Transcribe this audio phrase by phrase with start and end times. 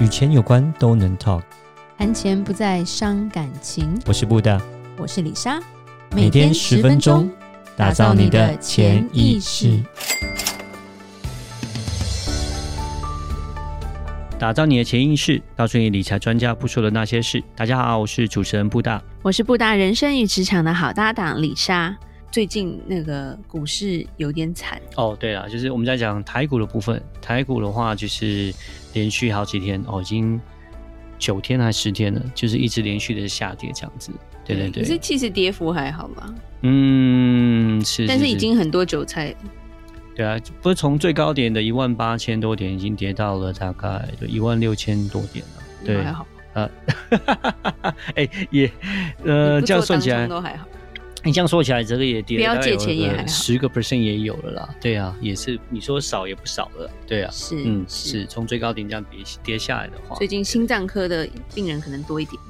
[0.00, 1.42] 与钱有关都能 talk，
[1.96, 3.96] 谈钱不再伤感情。
[4.06, 4.60] 我是布大，
[4.96, 5.60] 我是李莎，
[6.10, 7.30] 每天十分钟，
[7.76, 9.80] 打造你的潜意识，
[14.36, 17.40] 打造你的潜意识，告诉你理财专家不说的那些事。
[17.54, 21.96] 大家好，我是主持人布大，我是布大人生与职场的好搭档李莎。
[22.34, 25.16] 最近那个股市有点惨哦。
[25.20, 28.52] 对了，就是我们在讲台股的部分，台股的话就是
[28.92, 30.40] 连续好几天哦，已经
[31.16, 34.10] 九天还是十天了，就是一直连续的下跌这样子。
[34.44, 36.34] 对对对，可是其实跌幅还好吗？
[36.62, 39.32] 嗯，是，是，是，但是已经很多韭菜。
[40.16, 45.62] 对啊，不是从最高点的一万八千多点，已经跌到了大概就一万六千多点了。
[45.84, 46.68] 对，还好啊。
[48.16, 48.68] 哎，也
[49.22, 50.66] 呃，这样算起来都还好。
[51.24, 54.68] 你这样说起来，这个也跌了，不要借钱也还好，十个 percent 也有了啦。
[54.80, 56.90] 对啊，也是你说少也不少了。
[57.06, 62.40] 对啊，是，嗯，是从最高点这样跌跌下来的话，最近心脏科的病人可能多一点。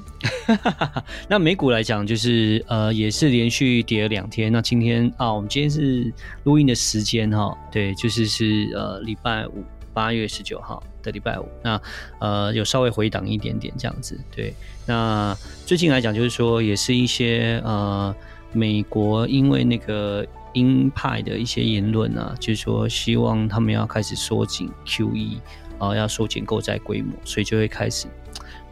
[1.29, 4.51] 那美股来讲，就是呃，也是连续跌了两天。
[4.51, 6.11] 那今天啊，我们今天是
[6.43, 11.47] 录音的时间哈，对，就是是呃礼拜五，八月十九号的礼拜五。
[11.63, 11.81] 那
[12.19, 14.19] 呃，有稍微回档一点点这样子。
[14.35, 14.53] 对，
[14.85, 18.13] 那最近来讲，就是说也是一些呃。
[18.55, 25.37] 美国因为那个鹰派的一些言论啊，就是说希望他们要开始缩紧 QE
[25.77, 28.07] 啊，要缩减购债规模，所以就会开始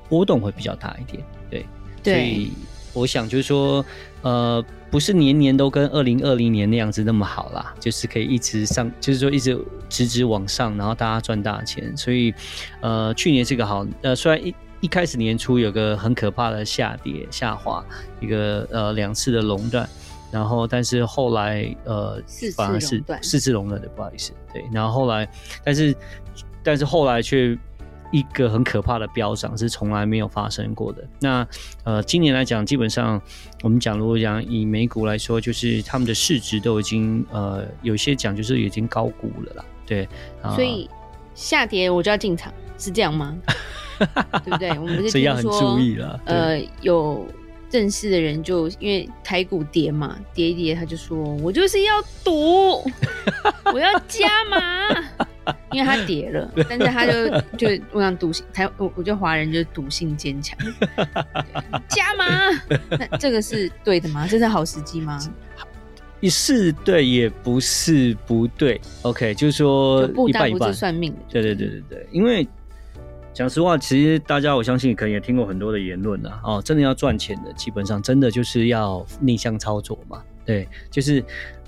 [0.07, 1.21] 波动会比较大一点。
[1.49, 1.65] 对，
[2.01, 2.51] 对，所以
[2.93, 3.85] 我想就是说，
[4.21, 11.95] 呃，不是年年都跟二零二零年那样子那么好啦，就是可以一直上，就是说一直直直往上，然后大家赚大钱。
[11.97, 12.33] 所以，
[12.79, 14.55] 呃，去年这个好，呃，虽然一。
[14.83, 17.81] 一开始年初有个很可怕的下跌下滑，
[18.19, 19.87] 一个呃两次的垄断，
[20.29, 22.21] 然后但是后来呃
[22.53, 25.25] 反而是四次垄断的，不好意思，对，然后后来
[25.63, 25.95] 但是
[26.61, 27.57] 但是后来却
[28.11, 31.01] 一个很可怕的飙涨是从来没有发生过的。
[31.17, 31.47] 那
[31.85, 33.21] 呃今年来讲，基本上
[33.61, 40.09] 我们讲如果讲以美股来说，就是他们的市值都已经呃有些讲就是已经高估了啦，对，
[40.53, 40.89] 所以
[41.33, 43.33] 下跌我就要进场，是这样吗？
[44.43, 44.69] 对不对？
[44.71, 47.27] 我们不是听说，注意了呃，有
[47.69, 51.93] 正式的人就因为台股跌嘛，跌一跌，他就说：“我就是要
[52.23, 52.83] 赌，
[53.73, 54.89] 我要加码，
[55.71, 60.57] 因为他跌了，但是他就就我想赌性台，我我觉得华人就是赌性坚强，
[61.89, 62.51] 加码。
[62.91, 64.27] 那这个是对的吗？
[64.27, 65.19] 这是好时机吗？
[66.19, 68.79] 也是对，也不是不对。
[69.01, 71.13] OK，就是说一半一半，不算命。
[71.27, 72.47] 对对对对对，因为。
[73.33, 76.39] 讲实话，其实大家我相信可能也听过很多的言论啊。
[76.43, 80.21] 哦，真的要赚钱的，基本上真的就是要逆向操作嘛。
[80.45, 81.23] 对，就是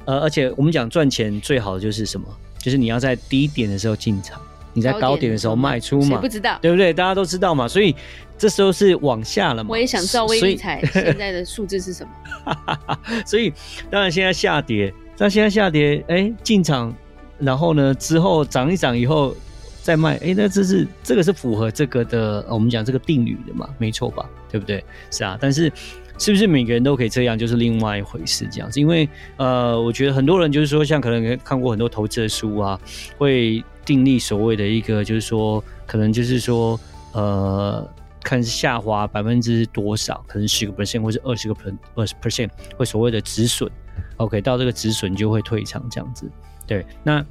[0.05, 2.27] 呃，而且我们讲赚钱最好的就是什么？
[2.59, 4.39] 就是你要在低点的时候进场，
[4.73, 6.21] 你在高点的时候卖出嘛。
[6.21, 6.93] 不知道，对不对？
[6.93, 7.67] 大家都知道嘛。
[7.67, 7.95] 所以
[8.37, 9.69] 这时候是往下了嘛。
[9.71, 12.97] 我也想知道微理财现在的数字是什么。
[13.25, 13.51] 所以
[13.89, 16.93] 当然现在下跌，那现在下跌，哎，进场，
[17.39, 19.35] 然后呢之后涨一涨以后。
[19.85, 24.27] 在卖，哎，那这是这个是符合这个的，我们讲这个定律的嘛，没错吧？
[24.49, 24.83] 对不对？
[25.11, 25.71] 是啊，但是
[26.17, 28.47] 是不是每个人都可以这样，就是另外一回事。
[28.51, 29.07] 这样子，因为
[29.37, 32.81] 呃，我觉得很多人就是说，像可能看过很多投资的书啊，
[33.19, 36.79] 会订立所谓的一个，就是说，可能就是说，
[37.11, 37.87] 呃，
[38.23, 43.69] 看下滑百分之多少，可能十个 percent 或者二十个 percent，二十 percent 会所谓的止损
[44.17, 46.27] ，OK，到这个止损就会退场这样子。
[46.65, 47.23] 对，那。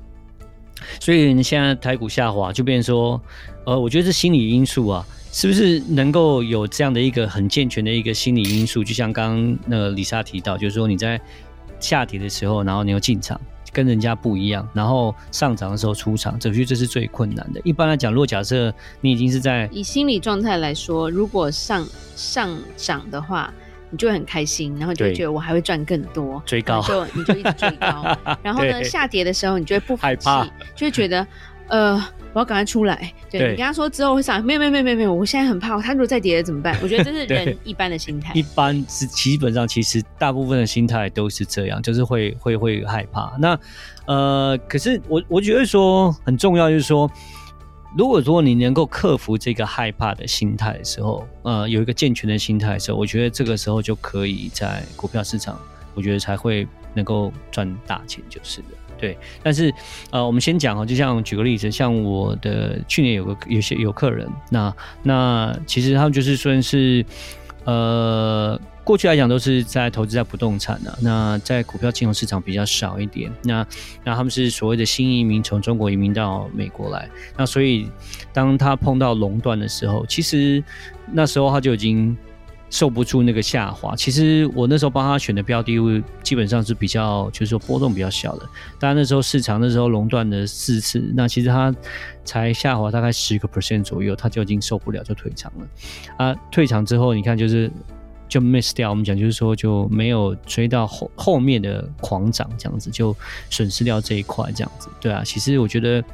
[1.01, 3.21] 所以你现在台股下滑，就变成说，
[3.65, 8.85] 呃，我觉得是心理因素啊，是不是能够有这样的一个很健全的一个心理因素？
[8.85, 11.21] 就像刚刚那个李莎提到，就是说你在
[11.81, 13.41] 下跌的时候，然后你要进场，
[13.73, 17.61] 跟人家不一样，然后上涨的时候出场，这就这是最困难的。
[17.65, 21.87] 一般来讲，如果假设你已经是在以心理状态来说，如果上
[22.17, 23.53] 上涨的话。
[23.95, 28.05] 你就会很开心，然后就会觉得我还会赚更多，追高，就你就一直追高。
[28.43, 30.29] 然后呢，下跌的时候你就会不服气，
[30.75, 31.25] 就会觉得
[31.69, 31.95] 呃，
[32.33, 33.13] 我要赶快出来。
[33.31, 36.77] 对，对你跟他说之后会想，没有没有没有没有，我现在很怕，他如果再跌了怎么办？
[36.83, 38.33] 我觉得这是 人一般的心态。
[38.35, 43.33] 一般是基本上其实大部分的心态都是这样，就是会会会害怕。
[43.39, 43.57] 那
[44.07, 47.09] 呃，可是我我觉得说很重要，就是说。
[47.97, 55.57] 如果说你能够克服这个害怕的心态的时候，呃，有一个健全的心态的时候，我觉得这个时候就可以在股票市场，
[55.95, 58.67] 我觉得才会能够赚大钱，就是的。
[58.99, 59.73] 对，但是
[60.11, 67.05] 呃，我们先讲哦，就像举个例子，像我的去年有个有些有客人，那那其实他们就是算是
[67.65, 73.33] 呃过去来讲都是在投资在不动产的、那在股票金融市场比较少一点。
[73.43, 73.67] 那
[74.05, 77.89] 那他们是所谓的新移民，从中国移民到美国来，那所以
[78.33, 80.63] 当他碰到垄断的时候，其实
[81.11, 82.17] 那时候他就已经。
[82.71, 88.49] 受不住那个下滑，其实我那时候帮他选的标的物基本上是比较，就是说波动比较小的。
[88.81, 91.73] 当然那时候市场那时候垄断了四次，那其实他
[92.25, 95.67] 才下滑大概十个 percent 左右，他就已经受不了就退场了。
[96.17, 97.71] 啊，退场之后你看就是
[98.35, 103.15] 就 miss 掉，我们讲就是说就没有追到后后面的狂涨这样子，就
[103.49, 104.89] 损失掉这一块这样子。
[105.01, 106.05] 对啊，其实我觉得，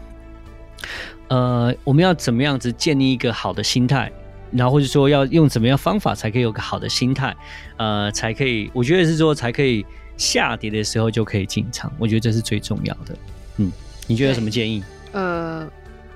[1.28, 4.12] 呃，我们要怎么样子建立一个好的心态？
[4.52, 7.34] 然后或者说要用怎么样方法才可以有个好的心态，
[7.78, 9.87] 呃，才可以，我觉得是说才可以
[10.19, 13.17] 下跌的时候就可以进场，我觉得这是最重要的。
[13.56, 13.72] 嗯，
[14.06, 14.84] 你觉得有什么建议？
[15.12, 15.67] 呃，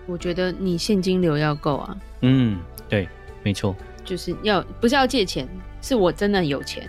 [0.05, 1.97] 我觉得你现金流要够啊。
[2.21, 2.59] 嗯，
[2.91, 3.09] 对，
[3.43, 3.75] 没错，
[4.05, 5.49] 就是要不是要借钱，
[5.85, 6.89] 是我真的有钱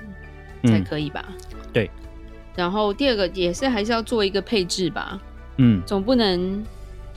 [0.63, 1.23] 才可以吧？
[1.27, 1.91] 嗯，对。
[2.55, 5.19] 然后第二个也是还是要做一个配置吧。
[5.57, 6.63] 嗯，总不能。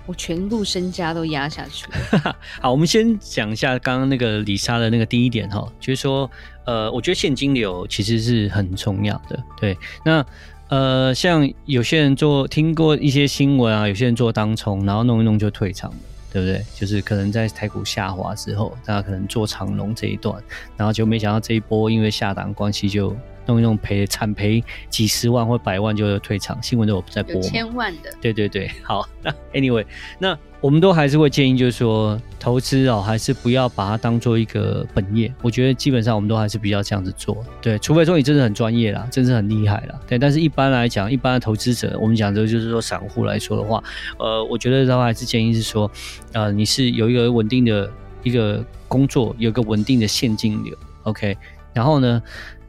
[0.06, 1.84] 我全部身家都压下去。
[2.62, 6.30] 好，我们先讲一下刚刚那个李莎的那个第一点哈，就是说，
[6.64, 9.38] 呃，我觉得现金流其实是很重要的。
[9.60, 9.76] 对，
[10.06, 10.24] 那
[10.70, 15.96] 呃，像有些人做听过一些新闻啊，有些人做当冲，然后弄一弄就退场了，
[16.32, 16.64] 对不对？
[16.74, 20.42] 就是可能在台股下滑之后，大家可能做长龙这一段，
[20.76, 23.16] 然后就没想到这一波因为下档关系就。
[23.48, 28.12] 弄一弄赔惨赔几十万或百万就退场，新闻都有在播，千万的。
[28.20, 29.86] 对对对，好，那 anyway，
[30.18, 35.32] 那我们都还是会建议，就是说投资哦，还是不要把它当做一个本业。
[35.40, 40.18] 我觉得基本上我们都还是比较这样子做，对，除非说你真的很专业啦，真是很厉害啦，对。
[40.18, 43.82] 但是一般来讲，一般的投资者，我们讲的就是说散户来说的话，
[44.18, 45.88] 呃，我觉得的话还是建议是说，
[46.32, 47.88] 呃，你是有一个稳定的
[48.24, 51.36] 一个工作，有个稳定的现金流，OK，
[51.72, 52.20] 然后呢，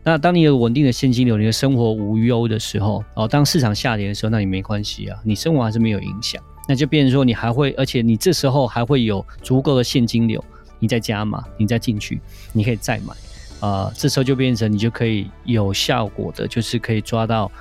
[0.03, 6.39] 那当你有稳定的现金流，你的生活无忧的时候，哦，当市场下跌的时候，那你没关系啊，你生活还是没有影响，
[6.69, 10.43] 那就变成说你还会，而且你这时候还会有足够的现金流，
[10.77, 12.21] 你再加码，你再进去，
[12.53, 13.11] 你可以再买，
[13.59, 17.51] 呃，这时候就变成你就可以有效果的，就是可以抓到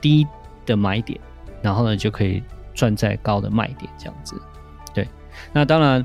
[0.00, 0.26] 低
[0.66, 1.16] 的买点，
[1.62, 2.42] 然后呢就可以
[2.74, 4.34] 赚在高的卖点，这样子，
[4.92, 5.06] 对，
[5.52, 6.04] 那当然。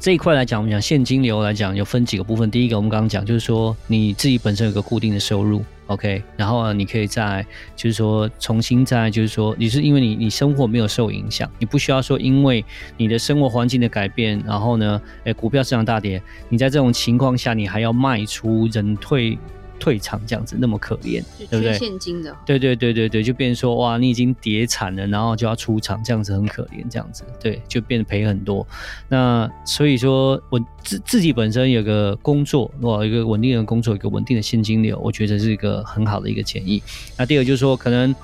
[0.00, 2.48] 这一块来讲，我们讲现金流来讲，有分几个部分。
[2.48, 12.64] 第一个，我们刚刚讲，就是说你自己本身有个固定的收入，OK，然后呢，你可以在就是说重新再就是说，你是因为你你生活没有受影响，你不需要说因为
[12.96, 19.36] 你的生活环境的改变，然后呢，诶，股票市场大跌，你在这种情况下，你还要卖出人退。
[19.78, 21.72] 退场这样子那么可怜，对不对？
[21.78, 28.66] 现金的，对对对对对，就变成说哇，你已经跌惨了，然后就要出场，这样子很可怜，这样子对，就变得赔很多。
[29.08, 36.82] 那所以说我自自己本身有个工作，哇，一个稳定的工作，一个稳定的现金流，我觉得是一个很好的一个建议。
[37.16, 38.14] 那第二个就是说，可能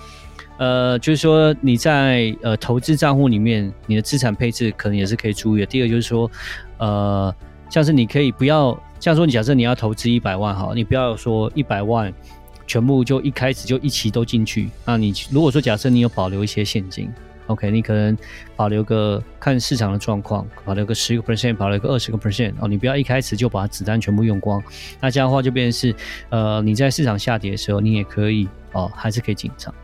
[0.59, 5.67] 呃，就是说你在呃投资账户里面，你的资产配置可能也是可以注意的。
[5.67, 6.31] 第二个就是说，
[6.79, 7.35] 呃，
[7.71, 8.79] 像是你可以不要。
[9.05, 12.11] 像说，你假设你要投资一百万哈，你不要说一百万
[12.67, 14.71] 全部就一开始就一期都进去。
[14.87, 17.13] 那你如果说假设你有保留一些现金
[17.49, 18.17] ，OK，你可能
[18.57, 22.67] 保留个看市场的状况，保留个十个 percent，保留个二十个 percent 哦。
[22.67, 24.63] 你不要一开始就把子弹全部用光。
[24.99, 25.95] 那这样的话就变成是，
[26.31, 29.75] 呃，你在市场下跌的时候，你也可以哦，还是可以进场。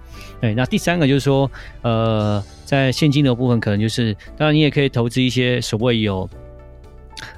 [0.40, 1.50] 对，那第三个就是说，
[1.82, 6.26] 呃，在现金的部分，可能就是当然你也可以投资一些所谓有。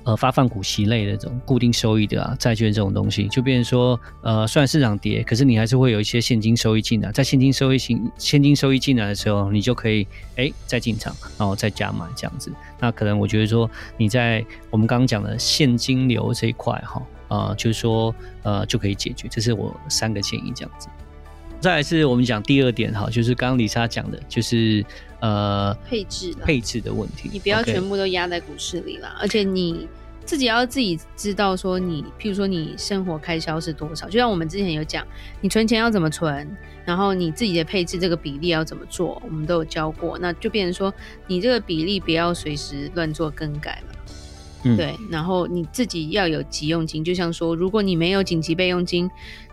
[0.05, 7.11] 呃，发放股息类的这种固定收益的啊，债券这种东西，就变成说，呃，虽然市场跌，可是你还是会有一些现金收益进来。
[7.13, 12.53] 在现金收益进现金收益进来的时候，你就可以哎再进场，然后再加码这样子。
[12.79, 19.29] 那可能我觉得说，你在我们刚刚讲的现金流这一块哈，啊、呃，就是说呃就可以解决。
[19.29, 20.89] 这是我三个建议这样子。
[21.63, 24.85] 再来是我们讲第二点哈，就是刚刚李莎讲的，就是。
[25.23, 29.87] 呃，配置配置的问题，你不要全部都压在股市里了.而且你
[30.27, 35.07] 自己要自己知道说你，你譬如说你生活开销是多少，就像我们之前有讲，
[35.41, 36.51] 你存钱要怎么存，
[36.85, 40.93] 然后你自己的配置这个比例要怎么做，我们都有教过，那就变成说
[41.29, 43.95] 你这个比例不要随时乱做更改了。
[44.65, 49.09] 嗯，对，然后你自己要有急用金，就像说，如果你没有紧急备用金，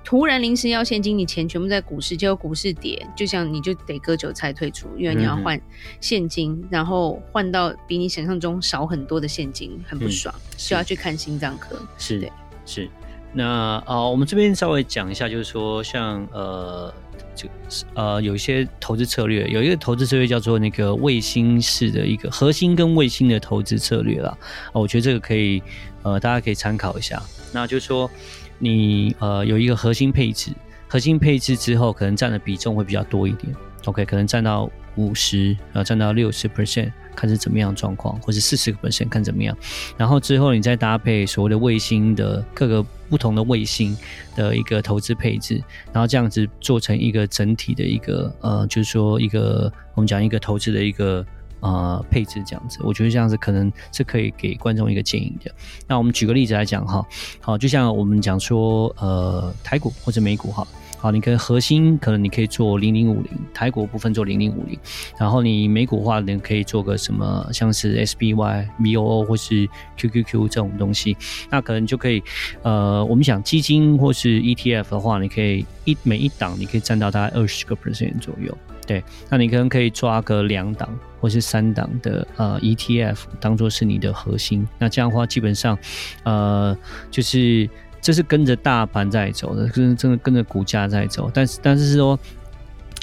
[0.09, 5.61] 突然临时要现金，你钱全部在股市，结果股市跌，就像你就得割韭菜退出，因为你要换
[6.01, 11.79] 现金，嗯、然后换到比你想象中少很多的现金，很不爽，嗯、需要去看心脏科。
[11.99, 12.31] 是，对，
[12.65, 12.89] 是。
[13.33, 16.91] 那啊、呃，我们这边稍微讲一下，就是说，像呃。
[17.35, 17.47] 就
[17.93, 24.37] 呃，有一些投资策略，有一个投资策略叫做那个卫星式的一个核心跟卫星的投资策略啦。
[24.73, 25.61] 我觉得这个可以
[26.01, 27.21] 呃，大家可以参考一下。
[27.53, 28.11] 那就是说，
[28.59, 30.51] 你呃有一个核心配置，
[30.87, 33.53] 核心配置之后可能占的比重会比较多一点
[33.85, 39.57] ，OK，可能占到五十，呃，占到六十 percent，看是怎么样状况，或是四十个 percent 看怎么样，
[39.97, 43.97] 然后之后你再搭配所谓的卫星的各个不同的卫星
[44.35, 45.55] 的一个投资配置，
[45.91, 51.25] 然后这样子做成一个整体的一个呃，就是说一个我们讲一个投资的一个。
[51.61, 55.51] 呃，配置这样子，我觉得这样子可能是可以给观众一个建议的。
[55.87, 57.05] 那我们举个例子来讲哈，
[57.41, 60.65] 好，就像我们讲说，呃，台股或者美股哈，
[61.01, 64.77] 好，你可以核心可能你可以做零零五零，台股部分做零零五零，
[65.17, 69.65] 然后你美股的话，你可以做个什么，像是 SBY、VOO 或是
[69.97, 71.15] QQQ 这种东西，
[71.49, 72.21] 那可能就可以，
[72.63, 78.57] 呃，我们想基金或是 ETF 的话，你可以一每一档你可以占到大概二十个 percent 左右。
[78.85, 80.89] 对，那你可能可以抓个两档
[81.21, 85.77] 或是三档的呃 ETF 当做是你的核心，那这样的话基本上，
[86.23, 86.75] 呃，
[87.11, 87.69] 就是
[88.01, 92.17] 这是跟着大盘在走的，跟真的跟着股价在走，但是但是说。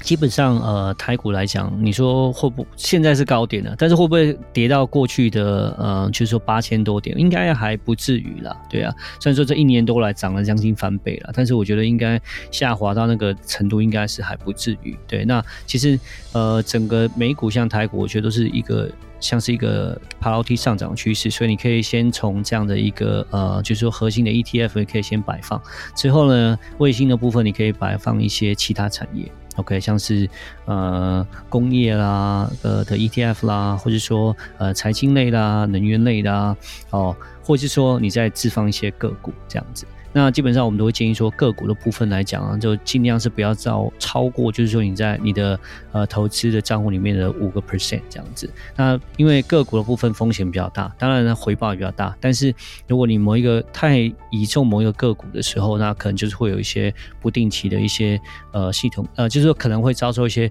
[0.02, 8.94] 基本上，呃，台股来讲，你说会不现在是高点了，但是会不会跌到过去的，呃，就是说八千多点，应该还不至于啦，对啊。
[9.18, 12.20] 虽然说这一年多来涨了将近翻倍了，但是我觉得应该
[12.52, 14.96] 下滑到那个程度，应该是还不至于。
[15.08, 15.98] 对，那其实，
[16.32, 18.88] 呃，整个美股像台股，我觉得都是一个
[19.20, 25.60] 像是一个爬楼梯上涨趋势，所以你可以先从这样的一个，呃，就是说核心的 ETF 也可以先摆放，
[25.94, 29.30] 之后呢，卫星的部分你可以摆放一些其他产业。
[29.56, 30.28] OK，像是
[30.66, 36.56] 呃工业啦呃的 ETF 啦，或者说呃财经类啦、能源类的啊，
[36.90, 39.86] 哦，或者是说你再置放一些个股这样子。
[40.16, 45.60] 那基本上我们都会建议说，个股的部分来讲啊，就尽量是不要超超过，就是说你在你的
[45.92, 48.48] 呃投资的账户里面的五个 percent 这样子。
[48.76, 52.16] 那因为个股的部分风险比较大，当然呢回报也比较大。
[52.18, 52.54] 但是
[52.88, 58.18] 如果你某一个太倚重某一个个股的时候，那可能就是会有一些不定期的一些
[58.52, 60.50] 呃系统呃，就是说可能会遭受一些。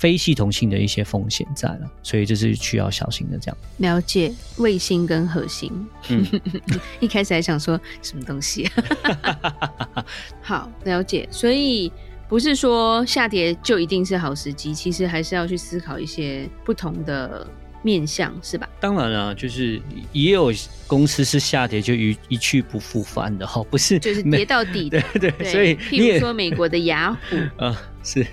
[0.00, 3.38] 非系统性的一些风险在了，所以这是需要小心的。
[3.38, 5.70] 这样了解卫星跟核心，
[6.08, 6.26] 嗯，
[7.00, 10.04] 一开始还想说什么东西啊？
[10.40, 11.28] 好，了解。
[11.30, 11.92] 所以
[12.30, 17.46] 不是说下跌就一定是好时机，其实还是要去思考一些不同的。
[17.82, 18.68] 面向是吧？
[18.80, 19.80] 当然了，就是
[20.12, 20.52] 也有
[20.86, 25.52] 公司是下跌就一一去不复返的哈，不是就是跌到底的， 对对，对。
[25.52, 28.26] 所以譬如说美国的雅虎 啊，是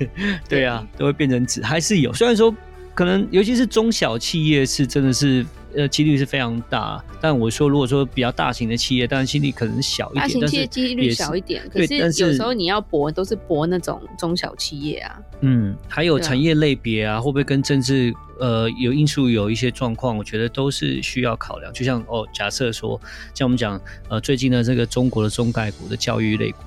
[0.47, 2.13] 对啊，都会变成纸，还是有。
[2.13, 2.53] 虽然说
[2.93, 5.45] 可能尤其是中小企业是真的是。
[5.75, 10.21] 呃，几率是非常大，但我说，如果说比较大型的企业，当然几率可能小一点。
[10.21, 15.19] 大型企业几率小一点，可是有时候你要搏，都是搏那种中小企业啊。
[15.41, 20.17] 嗯，还有产业类别啊，啊，会不会跟政治呃有因素有一些状况？
[20.17, 21.71] 我觉得都是需要考量。
[21.74, 23.00] 就像哦，假设说，
[23.33, 26.57] 像我们讲呃，最近的这个中国的中概股的教育类股。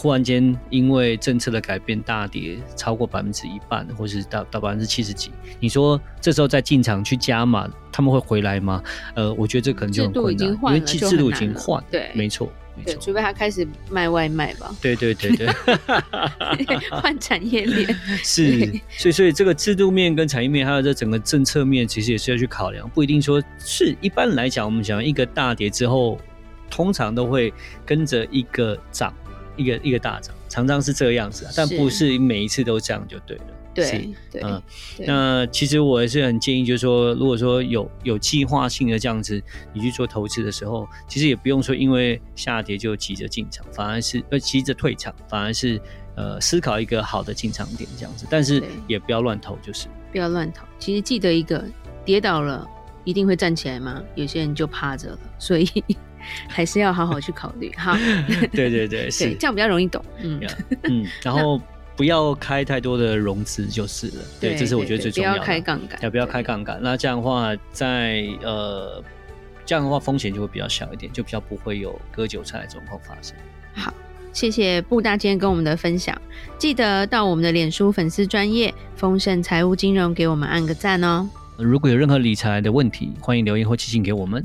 [0.00, 5.32] 忽然间，因为政策的改变，大跌超过百分之一半，或是到到百分之七十几。
[5.58, 8.80] 你说这时候再进场去加码，他们会回来吗？
[9.16, 13.00] 呃，我觉得这可能就很困难，因为制度已经换，对，没错，没错。
[13.00, 14.72] 除非他开始卖外卖吧。
[14.80, 15.48] 对对对对，
[17.02, 23.96] 换产业链 是，所以所以这个制度面跟产业面，还有这整个政策面，其实也是要去考量，不一定说是。
[24.00, 26.16] 一般来讲，我们讲一个大跌之后，
[26.70, 27.52] 通常都会
[27.84, 29.12] 跟着一个涨。
[29.58, 33.44] 一个一个大涨，常常是这个样子啊，但不是每一次都这样就对了。
[33.74, 34.60] 对，对，嗯，
[35.06, 39.40] 那其实我也是很建议，就是说，如果说有有计划性的这样子，
[39.72, 45.80] 你去做投资的时候，其实也不用说因为下跌就急着进场，反而是呃急着退场，反而是
[46.16, 50.66] 呃思考一个好的进场点这样子，但是也不要乱投，就是不要乱投。
[50.80, 51.64] 其实记得一个，
[52.04, 52.66] 跌倒了
[53.04, 54.02] 一定会站起来吗？
[54.16, 55.70] 有些人就趴着了，所以。
[56.48, 57.98] 还是要好好去考虑哈。
[58.52, 60.04] 对对对，是这样比较容易懂。
[60.22, 60.40] 嗯
[60.84, 61.60] 嗯，然后
[61.96, 64.24] 不要开太多的融资就是了。
[64.40, 65.38] 对，这是我觉得最重要的。
[65.38, 66.78] 不要开杠杆，要不要开杠杆？
[66.82, 69.02] 那这样的话，在呃，
[69.64, 73.36] 这样的话风险就会比较小一点，就比较不会有割韭菜的状况发生。
[73.74, 73.92] 好，
[74.32, 76.16] 谢谢布大今天跟我们的分享。
[76.56, 81.28] 记得到我们的脸书粉丝专业丰盛财务金融给我们按个赞哦。
[81.56, 84.44] 如果有任何理财的问题，欢迎留言或寄信给我们。